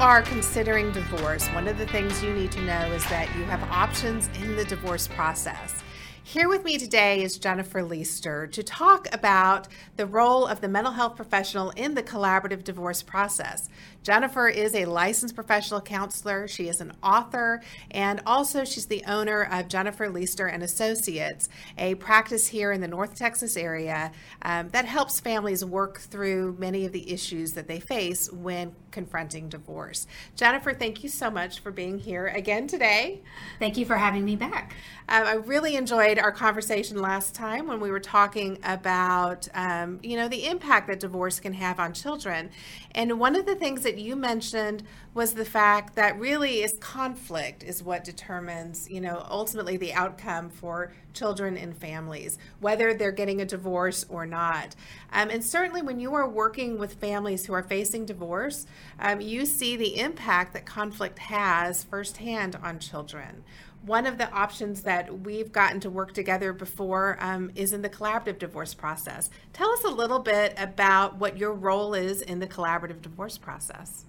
[0.00, 3.60] are considering divorce, one of the things you need to know is that you have
[3.64, 5.82] options in the divorce process.
[6.22, 9.66] Here with me today is Jennifer Leister to talk about
[9.96, 13.68] the role of the mental health professional in the collaborative divorce process.
[14.08, 16.48] Jennifer is a licensed professional counselor.
[16.48, 21.94] She is an author, and also she's the owner of Jennifer Leister and Associates, a
[21.96, 26.92] practice here in the North Texas area um, that helps families work through many of
[26.92, 30.06] the issues that they face when confronting divorce.
[30.36, 33.20] Jennifer, thank you so much for being here again today.
[33.58, 34.74] Thank you for having me back.
[35.10, 40.16] Um, I really enjoyed our conversation last time when we were talking about, um, you
[40.16, 42.50] know, the impact that divorce can have on children.
[42.94, 44.82] And one of the things that you mentioned
[45.14, 50.48] was the fact that really is conflict is what determines, you know, ultimately the outcome
[50.48, 54.76] for children and families, whether they're getting a divorce or not.
[55.12, 58.66] Um, and certainly when you are working with families who are facing divorce,
[59.00, 63.42] um, you see the impact that conflict has firsthand on children
[63.88, 67.88] one of the options that we've gotten to work together before um, is in the
[67.88, 69.30] collaborative divorce process.
[69.52, 74.04] Tell us a little bit about what your role is in the collaborative divorce process.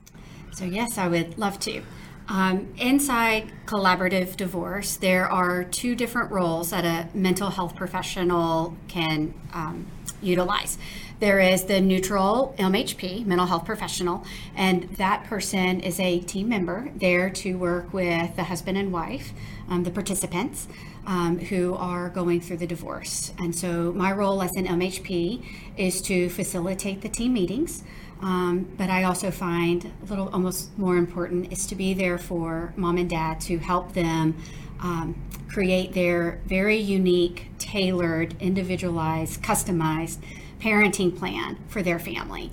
[0.52, 1.82] So, yes, I would love to.
[2.28, 9.34] Um, inside collaborative divorce, there are two different roles that a mental health professional can
[9.54, 9.88] um,
[10.22, 10.78] utilize.
[11.20, 14.24] There is the neutral MHP, mental health professional,
[14.56, 19.34] and that person is a team member there to work with the husband and wife,
[19.70, 20.68] um, the participants.
[21.08, 23.34] Um, who are going through the divorce.
[23.40, 25.44] And so, my role as an MHP
[25.76, 27.84] is to facilitate the team meetings,
[28.22, 32.74] um, but I also find a little almost more important is to be there for
[32.76, 34.36] mom and dad to help them
[34.82, 35.16] um,
[35.48, 40.18] create their very unique, tailored, individualized, customized
[40.60, 42.52] parenting plan for their family.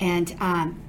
[0.00, 0.80] And um,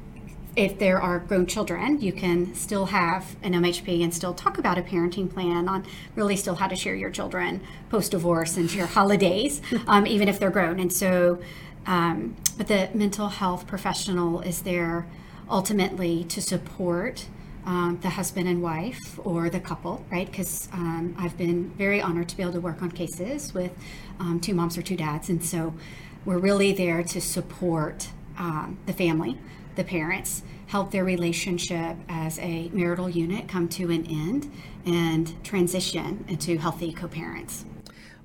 [0.55, 4.77] if there are grown children, you can still have an MHP and still talk about
[4.77, 8.85] a parenting plan on really still how to share your children post divorce and share
[8.85, 10.79] holidays, um, even if they're grown.
[10.79, 11.39] And so,
[11.85, 15.07] um, but the mental health professional is there
[15.49, 17.27] ultimately to support
[17.65, 20.29] um, the husband and wife or the couple, right?
[20.29, 23.71] Because um, I've been very honored to be able to work on cases with
[24.19, 25.29] um, two moms or two dads.
[25.29, 25.73] And so
[26.25, 29.37] we're really there to support um, the family,
[29.75, 34.51] the parents, help their relationship as a marital unit come to an end
[34.85, 37.65] and transition into healthy co parents.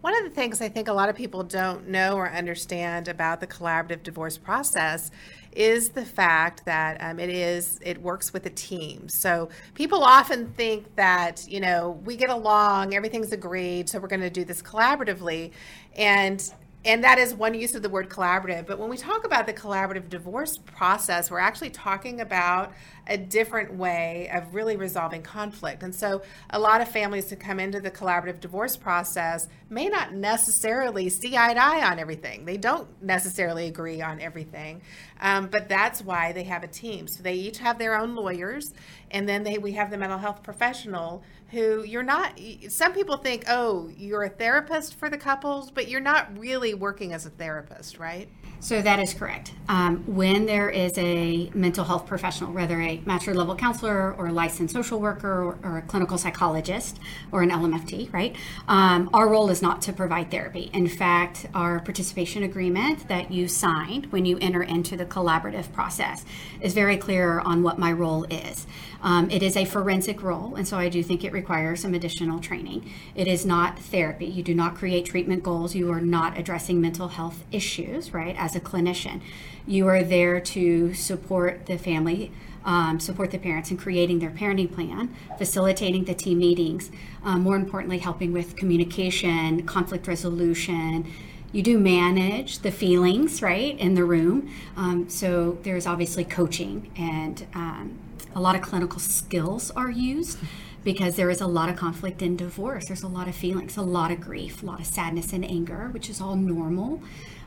[0.01, 3.41] One of the things I think a lot of people don't know or understand about
[3.41, 5.11] the collaborative divorce process
[5.51, 9.09] is the fact that um, it is it works with a team.
[9.09, 14.21] So people often think that you know we get along, everything's agreed, so we're going
[14.21, 15.51] to do this collaboratively,
[15.97, 16.49] and
[16.85, 18.67] and that is one use of the word collaborative.
[18.67, 22.73] But when we talk about the collaborative divorce process, we're actually talking about
[23.09, 25.83] a different way of really resolving conflict.
[25.83, 30.13] And so, a lot of families who come into the collaborative divorce process may not
[30.13, 32.45] necessarily see eye to eye on everything.
[32.45, 34.83] They don't necessarily agree on everything,
[35.21, 37.07] um, but that's why they have a team.
[37.09, 38.73] So they each have their own lawyers,
[39.11, 42.39] and then they we have the mental health professional who you're not.
[42.69, 47.13] Some people think, oh, you're a therapist for the couples, but you're not really working
[47.13, 48.29] as a therapist, right?
[48.61, 49.53] So that is correct.
[49.69, 54.33] Um, when there is a mental health professional, whether a master level counselor or a
[54.33, 56.99] licensed social worker or, or a clinical psychologist
[57.31, 58.35] or an LMFT, right?
[58.67, 60.71] Um, our role is not to provide therapy.
[60.73, 66.25] In fact, our participation agreement that you signed when you enter into the collaborative process
[66.61, 68.67] is very clear on what my role is.
[69.03, 72.41] Um, it is a forensic role, and so I do think it requires some additional
[72.41, 72.91] training.
[73.15, 74.27] It is not therapy.
[74.27, 75.75] You do not create treatment goals.
[75.75, 79.21] You are not addressing mental health issues, right, as a clinician.
[79.67, 82.33] You are there to support the family.
[82.65, 86.91] Um, support the parents in creating their parenting plan, facilitating the team meetings,
[87.25, 91.11] um, more importantly, helping with communication, conflict resolution,
[91.51, 97.47] you do manage the feelings right in the room um, so there's obviously coaching and
[97.55, 97.99] um,
[98.35, 100.39] a lot of clinical skills are used
[100.85, 102.87] because there is a lot of conflict in divorce.
[102.87, 105.89] There's a lot of feelings, a lot of grief, a lot of sadness and anger,
[105.91, 107.03] which is all normal,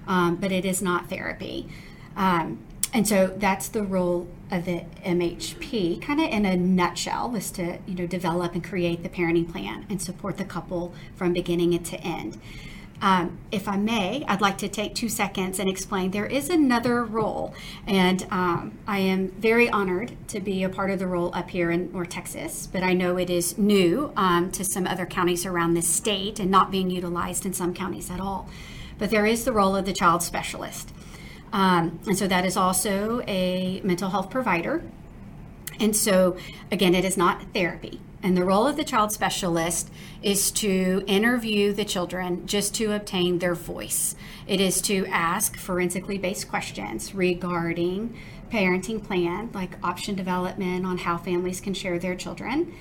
[0.07, 1.67] um, but it is not therapy.
[2.15, 2.59] Um,
[2.93, 7.79] and so that's the role of the MHP, kind of in a nutshell, is to
[7.87, 11.97] you know develop and create the parenting plan and support the couple from beginning to
[12.01, 12.39] end.
[13.01, 17.03] Um, if I may, I'd like to take two seconds and explain there is another
[17.03, 17.53] role,
[17.87, 21.71] and um, I am very honored to be a part of the role up here
[21.71, 25.73] in North Texas, but I know it is new um, to some other counties around
[25.73, 28.47] the state and not being utilized in some counties at all.
[28.99, 30.93] But there is the role of the child specialist.
[31.51, 34.83] Um, and so that is also a mental health provider
[35.79, 36.37] And so,
[36.71, 37.99] again, it is not therapy.
[38.23, 39.89] And the role of the child specialist
[40.21, 44.15] is to interview the children just to obtain their voice.
[44.45, 48.15] It is to ask forensically based questions regarding
[48.51, 52.73] parenting plan, like option development on how families can share their children,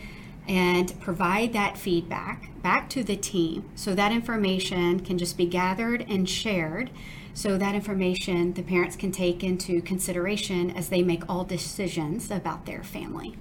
[0.47, 6.05] and provide that feedback back to the team so that information can just be gathered
[6.09, 6.91] and shared
[7.33, 12.67] so that information the parents can take into consideration as they make all decisions about
[12.67, 13.37] their family.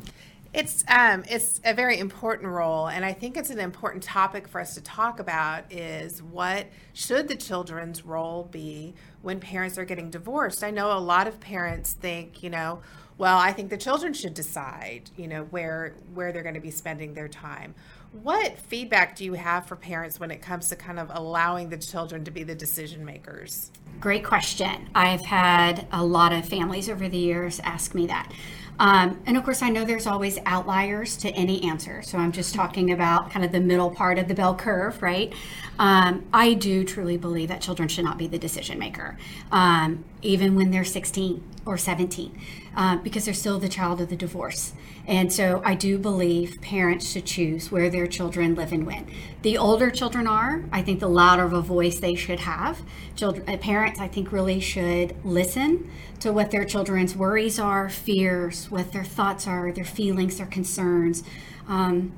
[0.52, 4.60] It's um, it's a very important role, and I think it's an important topic for
[4.60, 5.72] us to talk about.
[5.72, 10.64] Is what should the children's role be when parents are getting divorced?
[10.64, 12.82] I know a lot of parents think, you know,
[13.20, 16.72] well, I think the children should decide, you know, where where they're going to be
[16.72, 17.76] spending their time.
[18.24, 21.78] What feedback do you have for parents when it comes to kind of allowing the
[21.78, 23.72] children to be the decision makers?
[24.00, 24.90] Great question.
[24.96, 28.32] I've had a lot of families over the years ask me that.
[28.80, 32.02] Um, and of course, I know there's always outliers to any answer.
[32.02, 35.34] So I'm just talking about kind of the middle part of the bell curve, right?
[35.78, 39.18] Um, I do truly believe that children should not be the decision maker,
[39.52, 42.36] um, even when they're 16 or 17,
[42.76, 44.74] uh, because they're still the child of the divorce.
[45.06, 49.06] And so I do believe parents should choose where their children live and when.
[49.44, 52.82] The older children are, I think the louder of a voice they should have.
[53.16, 58.72] Children, uh, parents, I think, really should listen to what their children's worries are, fears,
[58.72, 61.24] what their thoughts are, their feelings, their concerns.
[61.68, 62.14] Um,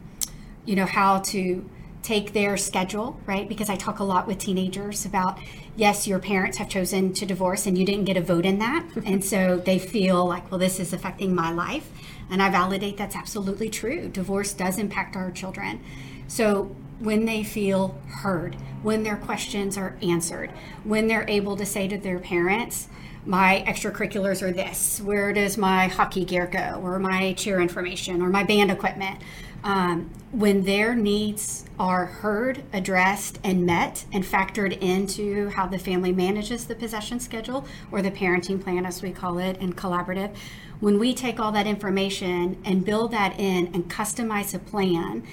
[0.64, 1.70] you know, how to
[2.04, 3.50] take their schedule, right?
[3.50, 5.40] Because I talk a lot with teenagers about,
[5.76, 8.86] yes, your parents have chosen to divorce and you didn't get a vote in that.
[9.06, 11.90] and so they feel like, well, this is affecting my life.
[12.30, 14.08] And I validate that's absolutely true.
[14.08, 15.82] Divorce does impact our children.
[16.28, 20.52] So when they feel heard, when their questions are answered,
[20.84, 22.88] when they're able to say to their parents,
[23.26, 28.30] my extracurriculars are this, where does my hockey gear go, or my cheer information, or
[28.30, 29.20] my band equipment.
[29.64, 36.12] Um, when their needs are heard, addressed, and met, and factored into how the family
[36.12, 40.36] manages the possession schedule or the parenting plan, as we call it, and collaborative,
[40.80, 45.24] when we take all that information and build that in and customize a plan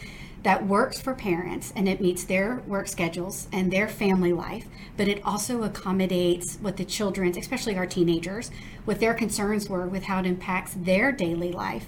[0.43, 4.67] that works for parents and it meets their work schedules and their family life,
[4.97, 8.51] but it also accommodates what the children's, especially our teenagers,
[8.85, 11.87] what their concerns were with how it impacts their daily life,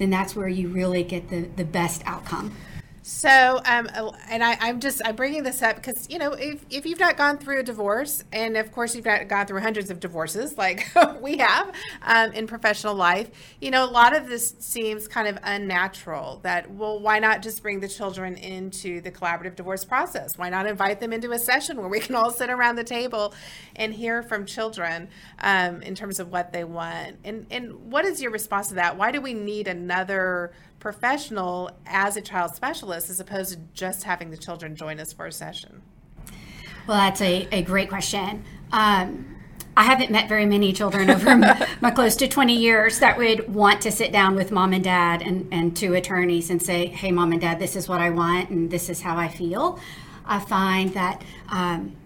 [0.00, 2.56] then that's where you really get the, the best outcome.
[3.02, 3.88] So, um,
[4.28, 7.16] and I, am just I'm bringing this up because you know if, if you've not
[7.16, 10.86] gone through a divorce, and of course you've not gone through hundreds of divorces like
[11.20, 13.30] we have um, in professional life,
[13.60, 16.40] you know a lot of this seems kind of unnatural.
[16.42, 20.36] That well, why not just bring the children into the collaborative divorce process?
[20.36, 23.32] Why not invite them into a session where we can all sit around the table
[23.76, 25.08] and hear from children
[25.38, 27.16] um, in terms of what they want?
[27.24, 28.98] And and what is your response to that?
[28.98, 34.30] Why do we need another professional as a child specialist as opposed to just having
[34.30, 35.82] the children join us for a session?
[36.86, 38.42] Well, that's a, a great question.
[38.72, 39.36] Um,
[39.76, 43.54] I haven't met very many children over my, my, close to 20 years that would
[43.54, 47.12] want to sit down with mom and dad and, and two attorneys and say, hey,
[47.12, 49.78] mom and dad, this is what I want and this is how I feel.
[50.26, 51.96] I find that um,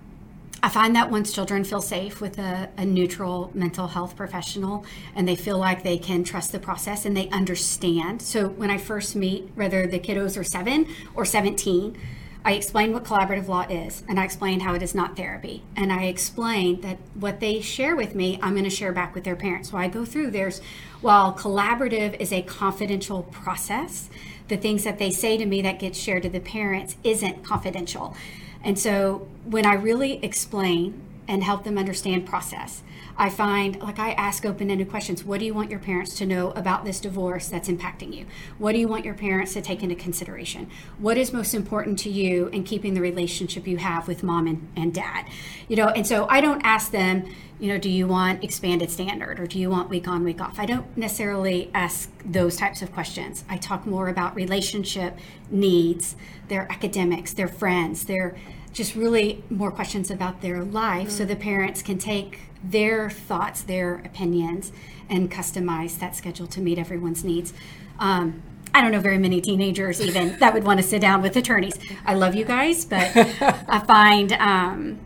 [0.64, 5.28] I find that once children feel safe with a, a, neutral mental health professional and
[5.28, 8.22] they feel like they can trust the process and they understand.
[8.22, 11.98] So when I first meet, whether the kiddos are seven or 17,
[12.46, 15.62] I explain what collaborative law is and I explain how it is not therapy.
[15.76, 19.24] And I explain that what they share with me, I'm going to share back with
[19.24, 19.68] their parents.
[19.68, 20.62] So I go through there's,
[21.02, 24.08] while collaborative is a confidential process,
[24.48, 28.16] the things that they say to me that gets shared to the parents isn't confidential.
[28.62, 32.82] And so when I really explain and help them understand process,
[33.16, 35.24] I find like I ask open ended questions.
[35.24, 38.26] What do you want your parents to know about this divorce that's impacting you?
[38.58, 40.68] What do you want your parents to take into consideration?
[40.98, 44.68] What is most important to you in keeping the relationship you have with mom and,
[44.76, 45.26] and dad?
[45.68, 47.24] You know, and so I don't ask them,
[47.58, 50.58] you know, do you want expanded standard or do you want week on, week off?
[50.58, 53.44] I don't necessarily ask those types of questions.
[53.48, 55.16] I talk more about relationship
[55.50, 56.16] needs,
[56.48, 58.36] their academics, their friends, their
[58.74, 61.16] just really more questions about their life mm-hmm.
[61.16, 64.72] so the parents can take their thoughts, their opinions,
[65.08, 67.54] and customize that schedule to meet everyone's needs.
[67.98, 68.42] Um,
[68.74, 71.78] I don't know very many teenagers even that would want to sit down with attorneys.
[72.04, 74.98] I love you guys, but I find um,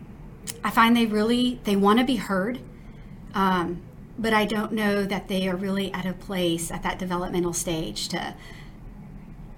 [0.65, 2.61] I find they really they want to be heard,
[3.35, 3.83] um,
[4.19, 8.09] but I don't know that they are really at a place at that developmental stage
[8.09, 8.35] to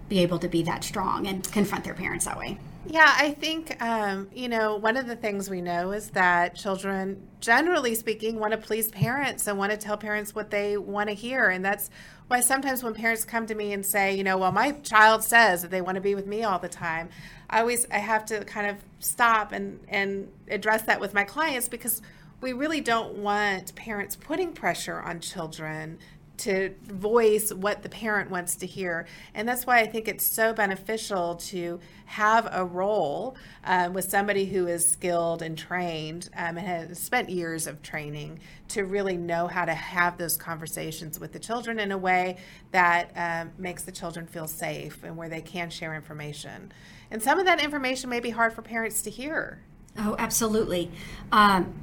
[0.09, 2.59] be able to be that strong and confront their parents that way.
[2.87, 7.29] Yeah, I think, um, you know, one of the things we know is that children,
[7.39, 11.15] generally speaking, want to please parents and want to tell parents what they want to
[11.15, 11.51] hear.
[11.51, 11.91] And that's
[12.29, 15.61] why sometimes when parents come to me and say, you know, well, my child says
[15.61, 17.11] that they want to be with me all the time,
[17.51, 21.69] I always I have to kind of stop and, and address that with my clients
[21.69, 22.01] because
[22.41, 25.99] we really don't want parents putting pressure on children
[26.40, 29.06] to voice what the parent wants to hear.
[29.35, 34.47] And that's why I think it's so beneficial to have a role um, with somebody
[34.47, 39.47] who is skilled and trained um, and has spent years of training to really know
[39.47, 42.37] how to have those conversations with the children in a way
[42.73, 46.73] that um, makes the children feel safe and where they can share information.
[47.11, 49.61] And some of that information may be hard for parents to hear.
[49.99, 50.90] Oh, absolutely.
[51.32, 51.75] Um,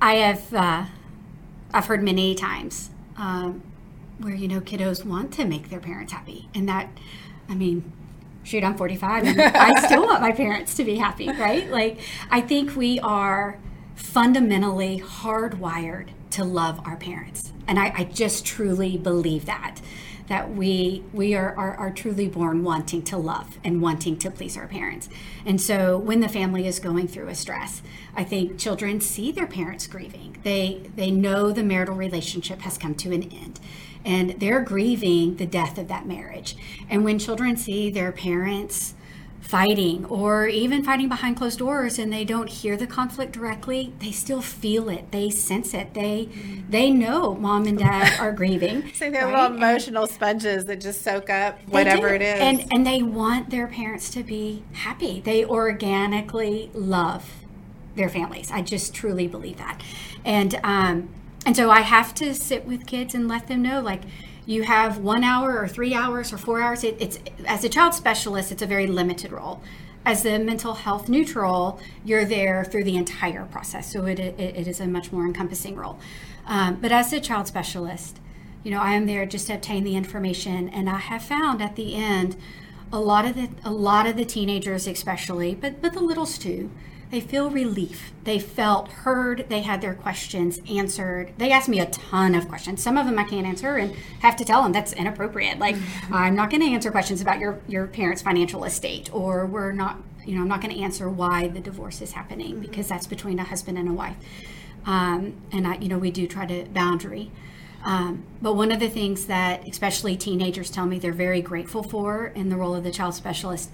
[0.00, 0.86] I have uh,
[1.72, 3.62] I've heard many times um,
[4.20, 6.90] where you know kiddos want to make their parents happy, and that
[7.48, 7.92] I mean,
[8.42, 11.70] shoot, I'm 45 and I still want my parents to be happy, right?
[11.70, 11.98] Like
[12.30, 13.58] I think we are
[13.94, 19.80] fundamentally hardwired to love our parents, and I, I just truly believe that
[20.30, 24.56] that we we are, are, are truly born wanting to love and wanting to please
[24.56, 25.08] our parents.
[25.44, 27.82] And so when the family is going through a stress,
[28.14, 30.36] I think children see their parents grieving.
[30.44, 33.58] They they know the marital relationship has come to an end
[34.04, 36.56] and they're grieving the death of that marriage.
[36.88, 38.94] And when children see their parents
[39.40, 44.12] fighting or even fighting behind closed doors and they don't hear the conflict directly they
[44.12, 45.10] still feel it.
[45.10, 45.92] They sense it.
[45.94, 46.28] They
[46.68, 49.42] they know mom and dad are grieving so they're right?
[49.42, 52.40] little emotional and sponges that just soak up whatever it is.
[52.40, 55.20] And and they want their parents to be happy.
[55.20, 57.28] They organically love
[57.96, 58.52] their families.
[58.52, 59.82] I just truly believe that.
[60.24, 61.08] And um
[61.46, 64.02] and so i have to sit with kids and let them know like
[64.50, 66.82] you have one hour or three hours or four hours.
[66.82, 69.62] It, it's as a child specialist, it's a very limited role.
[70.04, 74.66] As the mental health neutral, you're there through the entire process, so it, it, it
[74.66, 76.00] is a much more encompassing role.
[76.46, 78.18] Um, but as a child specialist,
[78.64, 81.76] you know, I am there just to obtain the information, and I have found at
[81.76, 82.36] the end,
[82.92, 86.72] a lot of the a lot of the teenagers, especially, but but the littles too,
[87.10, 88.12] they feel relief.
[88.22, 89.46] They felt heard.
[89.48, 91.32] They had their questions answered.
[91.38, 92.82] They asked me a ton of questions.
[92.82, 95.58] Some of them I can't answer and have to tell them that's inappropriate.
[95.58, 96.14] Like, mm-hmm.
[96.14, 99.98] I'm not going to answer questions about your, your parents' financial estate, or we're not,
[100.24, 102.62] you know, I'm not going to answer why the divorce is happening mm-hmm.
[102.62, 104.16] because that's between a husband and a wife.
[104.86, 107.32] Um, and I, you know, we do try to boundary.
[107.84, 112.26] Um, but one of the things that especially teenagers tell me they're very grateful for
[112.26, 113.70] in the role of the child specialist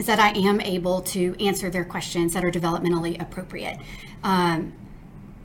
[0.00, 3.78] is that I am able to answer their questions that are developmentally appropriate.
[4.24, 4.72] Um,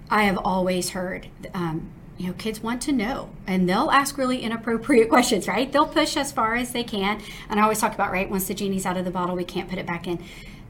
[0.09, 4.39] I have always heard, um, you know, kids want to know and they'll ask really
[4.39, 5.69] inappropriate questions, right?
[5.69, 7.21] They'll push as far as they can.
[7.49, 9.69] And I always talk about, right, once the genie's out of the bottle, we can't
[9.69, 10.23] put it back in.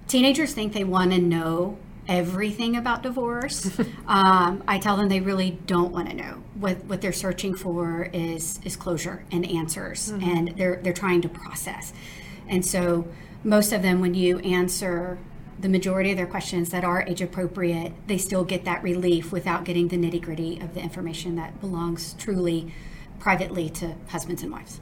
[0.07, 1.77] Teenagers think they want to know
[2.07, 3.69] everything about divorce.
[4.07, 6.41] um, I tell them they really don't want to know.
[6.55, 10.29] What what they're searching for is is closure and answers, mm-hmm.
[10.29, 11.91] and they're they're trying to process.
[12.47, 13.07] And so
[13.45, 15.19] most of them, when you answer
[15.59, 19.63] the majority of their questions that are age appropriate, they still get that relief without
[19.63, 22.73] getting the nitty gritty of the information that belongs truly
[23.19, 24.81] privately to husbands and wives.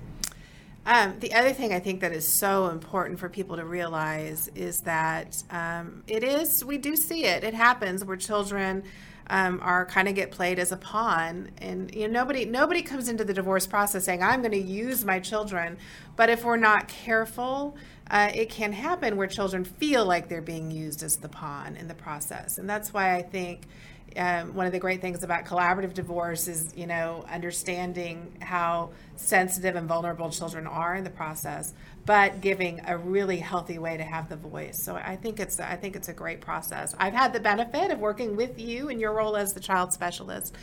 [0.86, 4.80] Um, the other thing I think that is so important for people to realize is
[4.82, 7.44] that um, it is, we do see it.
[7.44, 8.84] It happens where children
[9.28, 13.08] um, are kind of get played as a pawn, and you know nobody nobody comes
[13.10, 15.78] into the divorce process saying I'm going to use my children,
[16.16, 17.76] but if we're not careful,
[18.12, 21.88] uh, it can happen where children feel like they're being used as the pawn in
[21.88, 23.68] the process, and that's why I think.
[24.16, 29.76] Um, one of the great things about collaborative divorce is, you know, understanding how sensitive
[29.76, 31.74] and vulnerable children are in the process,
[32.06, 34.82] but giving a really healthy way to have the voice.
[34.82, 36.94] So I think it's I think it's a great process.
[36.98, 40.56] I've had the benefit of working with you in your role as the child specialist,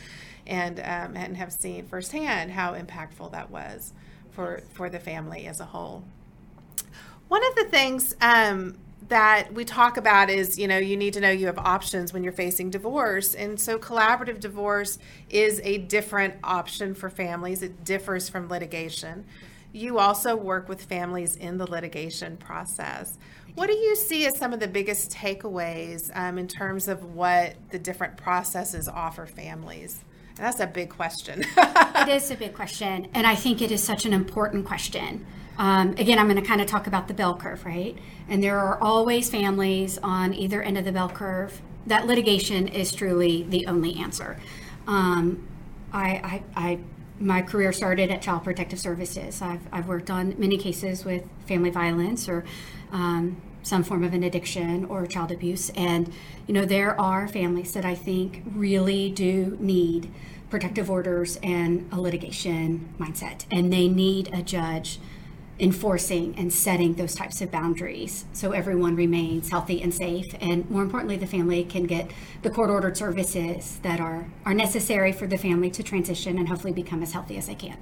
[0.45, 3.93] and um, and have seen firsthand how impactful that was
[4.31, 6.03] for for the family as a whole.
[7.27, 11.19] One of the things um, that we talk about is you know you need to
[11.19, 16.35] know you have options when you're facing divorce and so collaborative divorce is a different
[16.43, 19.25] option for families it differs from litigation
[19.73, 23.17] you also work with families in the litigation process.
[23.55, 27.55] What do you see as some of the biggest takeaways um, in terms of what
[27.69, 30.03] the different processes offer families?
[30.37, 31.45] And that's a big question.
[31.57, 35.25] it is a big question, and I think it is such an important question.
[35.57, 37.97] Um, again, I'm going to kind of talk about the bell curve, right?
[38.29, 41.61] And there are always families on either end of the bell curve.
[41.87, 44.39] That litigation is truly the only answer.
[44.87, 45.47] Um,
[45.91, 46.79] I, I, I
[47.21, 49.41] my career started at Child Protective Services.
[49.41, 52.43] I've, I've worked on many cases with family violence or
[52.91, 55.69] um, some form of an addiction or child abuse.
[55.75, 56.11] And,
[56.47, 60.11] you know, there are families that I think really do need
[60.49, 63.45] protective orders and a litigation mindset.
[63.51, 64.99] And they need a judge
[65.61, 70.35] enforcing and setting those types of boundaries so everyone remains healthy and safe.
[70.41, 72.09] And more importantly the family can get
[72.41, 76.73] the court ordered services that are are necessary for the family to transition and hopefully
[76.73, 77.77] become as healthy as they can.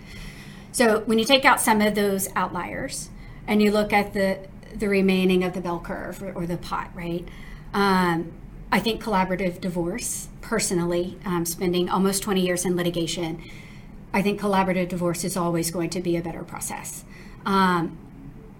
[0.73, 3.09] So when you take out some of those outliers
[3.47, 4.39] and you look at the
[4.75, 7.27] the remaining of the bell curve or, or the pot right
[7.73, 8.31] um,
[8.71, 13.41] i think collaborative divorce personally um, spending almost 20 years in litigation
[14.13, 17.03] i think collaborative divorce is always going to be a better process
[17.45, 17.97] um,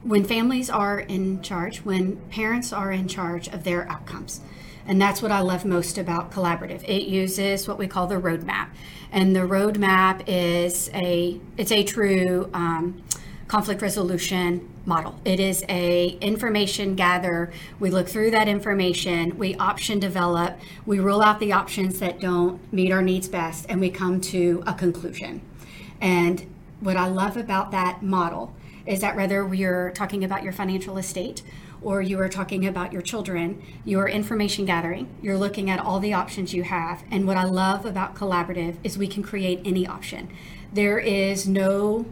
[0.04, 4.42] when families are in charge, when parents are in charge of their outcomes.
[4.86, 6.84] And that's what I love most about collaborative.
[6.84, 8.70] It uses what we call the roadmap,
[9.12, 13.04] and the roadmap is a it's a true um,
[13.48, 15.20] conflict resolution model.
[15.26, 17.52] It is a information gather.
[17.80, 22.62] We look through that information, we option develop, we rule out the options that don't
[22.74, 25.42] meet our needs best, and we come to a conclusion.
[26.02, 26.46] And
[26.80, 28.56] what I love about that model
[28.90, 31.44] is that whether you're talking about your financial estate
[31.80, 36.12] or you are talking about your children, you're information gathering, you're looking at all the
[36.12, 37.04] options you have.
[37.12, 40.28] And what I love about collaborative is we can create any option.
[40.74, 42.06] There is no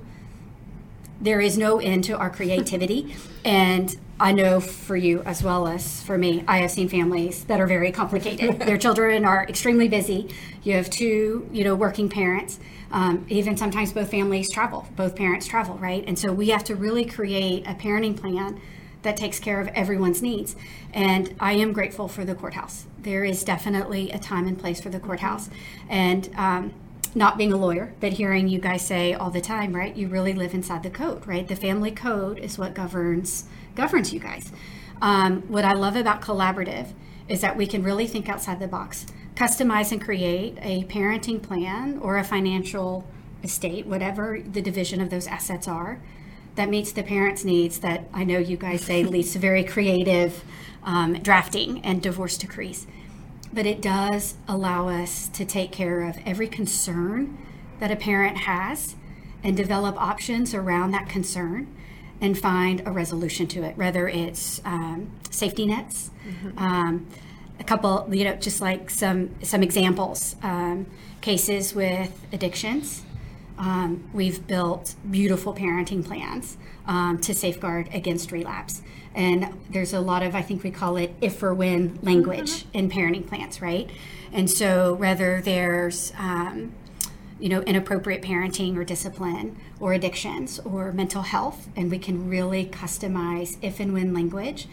[1.20, 6.02] there is no end to our creativity and I know for you as well as
[6.04, 8.60] for me, I have seen families that are very complicated.
[8.68, 10.30] Their children are extremely busy.
[10.64, 12.60] You have two, you know, working parents
[12.92, 16.04] um, even sometimes both families travel, both parents travel, right?
[16.08, 18.60] And so we have to really create a parenting plan
[19.02, 20.56] that takes care of everyone's needs.
[20.94, 22.86] And I am grateful for the courthouse.
[23.00, 25.50] There is definitely a time and place for the courthouse.
[25.90, 26.74] And um,
[27.14, 29.96] not being a lawyer, but hearing you guys say all the time, right?
[29.96, 31.48] You really live inside the code, right?
[31.48, 33.46] The family code is what governs
[33.78, 34.52] governs you guys.
[35.02, 36.94] Um, what I love about collaborative
[37.30, 39.06] is that we can really think outside the box
[39.36, 43.08] customize and create a parenting plan or a financial
[43.44, 46.02] estate, whatever the division of those assets are,
[46.56, 50.44] that meets the parents' needs that I know you guys say leads to very creative
[50.84, 52.88] um, drafting and divorce decrees.
[53.54, 57.38] But it does allow us to take care of every concern
[57.80, 58.96] that a parent has
[59.44, 61.68] and develop options around that concern
[62.22, 66.12] and find a resolution to it, whether it's um, safety nets.
[66.28, 66.58] Mm-hmm.
[66.58, 67.08] Um,
[67.60, 70.86] a couple, you know, just like some some examples, um,
[71.22, 73.04] cases with addictions.
[73.58, 78.84] Um, we've built beautiful parenting plans um, to safeguard against relapse.
[79.16, 82.78] And there's a lot of, I think we call it if or when language mm-hmm.
[82.78, 83.90] in parenting plans, right?
[84.32, 86.74] And so whether there's, um,
[87.40, 92.66] you know, inappropriate parenting or discipline or addictions or mental health, and we can really
[92.66, 94.68] customize if and when language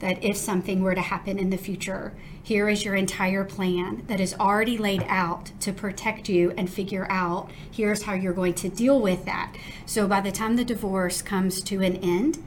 [0.00, 4.18] that if something were to happen in the future, here is your entire plan that
[4.18, 8.68] is already laid out to protect you and figure out here's how you're going to
[8.68, 9.54] deal with that.
[9.86, 12.42] So by the time the divorce comes to an end,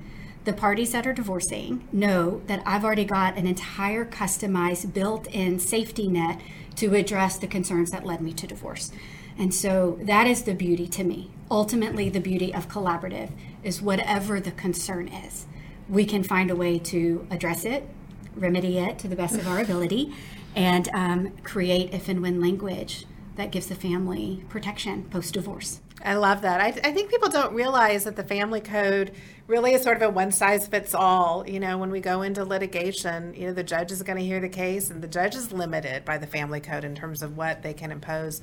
[0.45, 5.59] the parties that are divorcing know that I've already got an entire customized built in
[5.59, 6.41] safety net
[6.75, 8.91] to address the concerns that led me to divorce.
[9.37, 11.31] And so that is the beauty to me.
[11.49, 13.31] Ultimately, the beauty of collaborative
[13.63, 15.45] is whatever the concern is
[15.89, 17.87] we can find a way to address it,
[18.35, 20.13] remedy it to the best of our ability,
[20.55, 25.81] and um, create if and when language that gives the family protection post divorce.
[26.05, 26.59] I love that.
[26.59, 29.11] I, I, think people don't realize that the family code
[29.47, 31.47] really is sort of a one size fits all.
[31.47, 34.41] You know, when we go into litigation, you know, the judge is going to hear
[34.41, 37.63] the case, and the judge is limited by the family code in terms of what
[37.63, 38.41] they can impose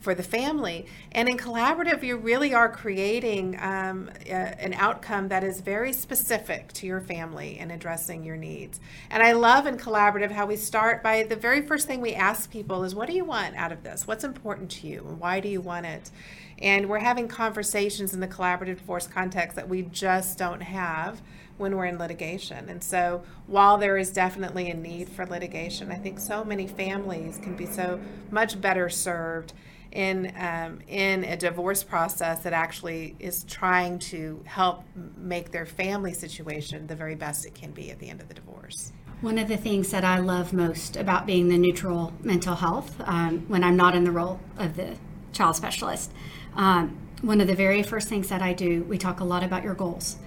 [0.00, 0.86] for the family.
[1.12, 6.72] And in collaborative, you really are creating um, a, an outcome that is very specific
[6.74, 8.78] to your family and addressing your needs.
[9.10, 12.50] And I love in collaborative how we start by the very first thing we ask
[12.50, 14.06] people is, What do you want out of this?
[14.06, 15.04] What's important to you?
[15.08, 16.10] And why do you want it?
[16.58, 21.20] And we're having conversations in the collaborative divorce context that we just don't have
[21.58, 22.68] when we're in litigation.
[22.68, 27.38] And so, while there is definitely a need for litigation, I think so many families
[27.38, 29.52] can be so much better served
[29.96, 34.84] in um, in a divorce process that actually is trying to help
[35.16, 38.34] make their family situation the very best it can be at the end of the
[38.34, 38.92] divorce.
[39.22, 43.46] One of the things that I love most about being the neutral mental health um,
[43.48, 44.98] when I'm not in the role of the
[45.32, 46.12] child specialist,
[46.54, 49.64] um, one of the very first things that I do, we talk a lot about
[49.64, 50.18] your goals.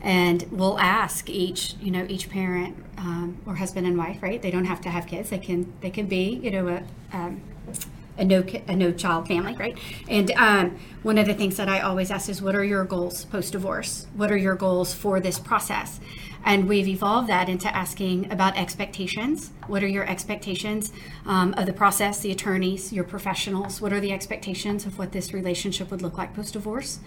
[0.00, 4.40] And we'll ask each you know each parent um, or husband and wife right?
[4.40, 5.28] They don't have to have kids.
[5.28, 7.42] They can they can be you know a, um,
[8.18, 9.78] a no a no child family, right?
[10.08, 13.24] And um, one of the things that I always ask is, what are your goals
[13.24, 14.06] post divorce?
[14.14, 16.00] What are your goals for this process?
[16.44, 19.50] And we've evolved that into asking about expectations.
[19.66, 20.92] What are your expectations
[21.26, 23.80] um, of the process, the attorneys, your professionals?
[23.80, 27.00] What are the expectations of what this relationship would look like post divorce?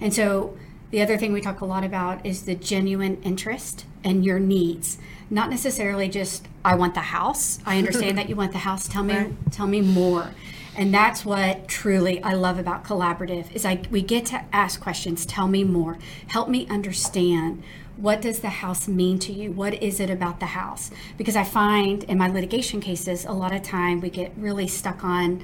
[0.00, 0.56] And so
[0.90, 4.98] the other thing we talk a lot about is the genuine interest and your needs.
[5.32, 7.58] Not necessarily just I want the house.
[7.64, 8.86] I understand that you want the house.
[8.86, 9.32] Tell me right.
[9.50, 10.34] tell me more.
[10.76, 15.24] And that's what truly I love about collaborative is I we get to ask questions,
[15.24, 15.96] tell me more.
[16.26, 17.62] Help me understand
[17.96, 19.52] what does the house mean to you?
[19.52, 20.90] What is it about the house?
[21.16, 25.02] Because I find in my litigation cases, a lot of time we get really stuck
[25.02, 25.42] on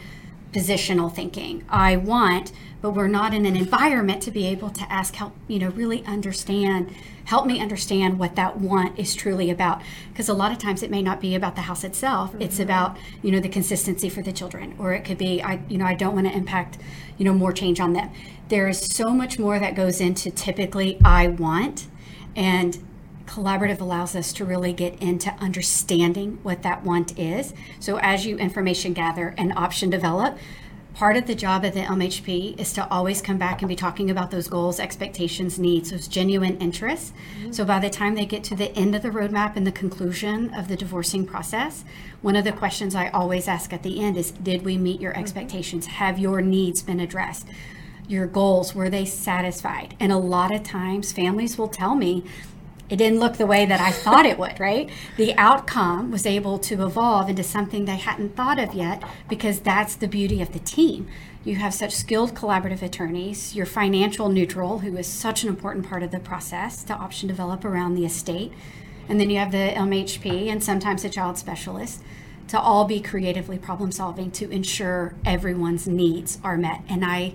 [0.53, 1.65] positional thinking.
[1.69, 5.59] I want, but we're not in an environment to be able to ask, help, you
[5.59, 9.83] know, really understand, help me understand what that want is truly about.
[10.11, 12.31] Because a lot of times it may not be about the house itself.
[12.31, 12.43] Mm-hmm.
[12.43, 15.77] It's about, you know, the consistency for the children, or it could be, I, you
[15.77, 16.79] know, I don't want to impact,
[17.19, 18.11] you know, more change on them.
[18.49, 21.89] There is so much more that goes into typically I want
[22.35, 22.79] and
[23.29, 27.55] collaborative allows us to really get into understanding what that want is.
[27.79, 30.39] So as you information gather and option develop,
[30.95, 34.11] part of the job of the LMHP is to always come back and be talking
[34.11, 37.13] about those goals, expectations, needs, those genuine interests.
[37.39, 37.53] Mm-hmm.
[37.53, 40.53] So by the time they get to the end of the roadmap and the conclusion
[40.55, 41.85] of the divorcing process,
[42.21, 45.13] one of the questions I always ask at the end is Did we meet your
[45.13, 45.21] mm-hmm.
[45.21, 45.87] expectations?
[45.87, 45.95] Mm-hmm.
[45.95, 47.47] Have your needs been addressed?
[48.09, 52.25] your goals were they satisfied and a lot of times families will tell me
[52.89, 54.89] it didn't look the way that I thought it would, right?
[55.17, 59.95] The outcome was able to evolve into something they hadn't thought of yet because that's
[59.95, 61.07] the beauty of the team.
[61.45, 66.03] You have such skilled collaborative attorneys, you're financial neutral, who is such an important part
[66.03, 68.53] of the process to option develop around the estate.
[69.09, 72.03] And then you have the MHP and sometimes a child specialist
[72.49, 76.83] to all be creatively problem solving to ensure everyone's needs are met.
[76.89, 77.35] And I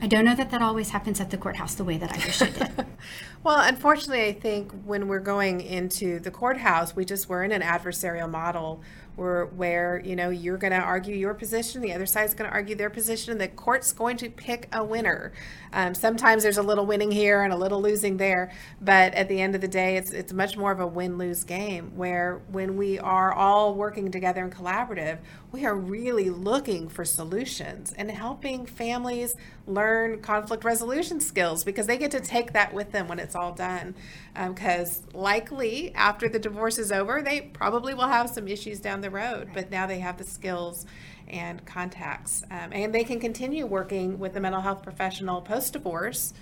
[0.00, 2.42] I don't know that that always happens at the courthouse the way that I wish
[2.42, 2.86] it did.
[3.46, 7.62] well, unfortunately, I think when we're going into the courthouse, we just we're in an
[7.62, 8.82] adversarial model
[9.14, 12.54] where, where you know you're going to argue your position, the other side's going to
[12.54, 15.32] argue their position, and the court's going to pick a winner.
[15.72, 19.40] Um, sometimes there's a little winning here and a little losing there, but at the
[19.40, 21.92] end of the day, it's it's much more of a win-lose game.
[21.94, 25.18] Where when we are all working together and collaborative,
[25.52, 29.34] we are really looking for solutions and helping families
[29.68, 33.52] learn conflict resolution skills because they get to take that with them when it's all
[33.52, 33.94] done.
[34.34, 39.00] Because um, likely after the divorce is over, they probably will have some issues down
[39.00, 40.86] the road, but now they have the skills
[41.28, 42.42] and contacts.
[42.50, 46.34] Um, and they can continue working with the mental health professional post divorce.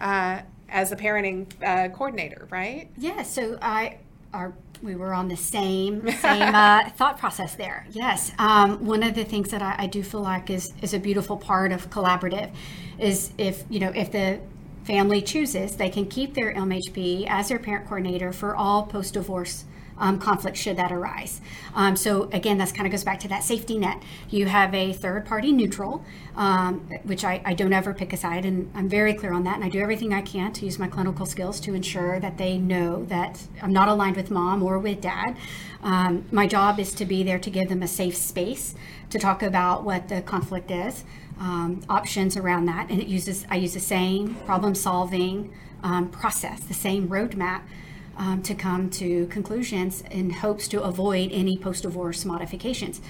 [0.00, 2.90] Uh, as a parenting uh, coordinator, right?
[2.96, 3.22] Yeah.
[3.22, 3.98] So I,
[4.32, 7.86] our we were on the same same uh, thought process there.
[7.90, 10.98] Yes, um, one of the things that I, I, do feel like is is a
[10.98, 12.52] beautiful part of collaborative
[12.98, 14.40] is if you know if the
[14.88, 19.66] family chooses, they can keep their LMHP as their parent coordinator for all post divorce
[19.98, 21.42] um, conflict should that arise.
[21.74, 24.02] Um, so again, this kind of goes back to that safety net.
[24.30, 26.02] You have a third party neutral,
[26.36, 29.56] um, which I, I, don't ever pick a side, and I'm very clear on that.
[29.56, 32.56] And I do everything I can to use my clinical skills to ensure that they
[32.56, 35.36] know that I'm not aligned with mom or with dad.
[35.82, 38.74] Um, my job is to be there to give them a safe space
[39.10, 41.04] to talk about what the conflict is,
[41.38, 46.60] um, options around that, and it uses I use the same problem solving um, process,
[46.60, 47.62] the same roadmap
[48.16, 53.00] um, to come to conclusions in hopes to avoid any post divorce modifications.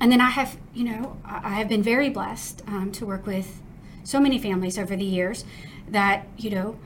[0.00, 3.60] And then I have, you know, I have been very blessed um, to work with
[4.04, 5.44] so many families over the years
[5.88, 6.78] that, you know,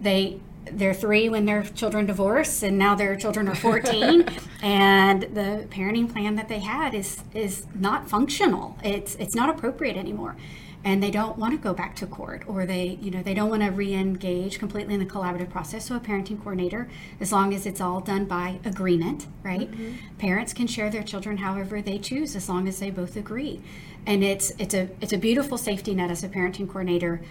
[0.00, 0.40] they
[0.72, 4.26] they're three when their children divorce and now their children are 14
[4.62, 8.78] and the parenting plan that they had is is not functional.
[8.82, 10.36] It's it's not appropriate anymore.
[10.86, 13.48] And they don't want to go back to court or they you know they don't
[13.48, 17.64] want to re-engage completely in the collaborative process so a parenting coordinator as long as
[17.64, 19.70] it's all done by agreement right?
[19.70, 20.16] Mm-hmm.
[20.18, 23.62] parents can share their children however they choose as long as they both agree.
[24.06, 27.22] And it's it's a it's a beautiful safety net as a parenting coordinator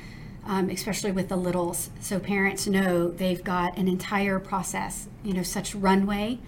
[0.45, 5.43] um, especially with the littles so parents know they've got an entire process you know
[5.43, 6.39] such runway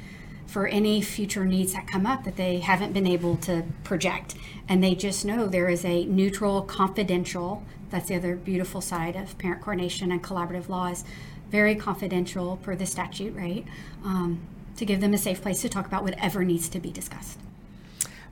[0.47, 4.35] for any future needs that come up that they haven't been able to project.
[4.67, 9.37] And they just know there is a neutral, confidential, that's the other beautiful side of
[9.37, 11.03] parent coordination and collaborative laws,
[11.49, 13.65] very confidential per the statute, right?
[14.03, 14.41] Um,
[14.77, 17.39] to give them a safe place to talk about whatever needs to be discussed.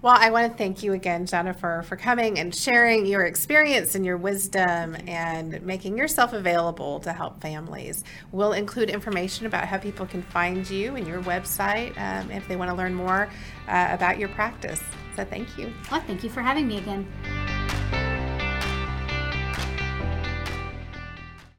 [0.03, 4.05] Well, I want to thank you again, Jennifer, for coming and sharing your experience and
[4.05, 8.03] your wisdom and making yourself available to help families.
[8.33, 12.57] We'll include information about how people can find you and your website um, if they
[12.57, 13.29] want to learn more
[13.69, 14.83] uh, about your practice.
[15.15, 15.71] So thank you.
[15.89, 18.02] Well, thank you for having me again.